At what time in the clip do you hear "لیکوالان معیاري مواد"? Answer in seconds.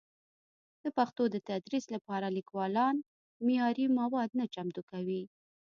2.37-4.29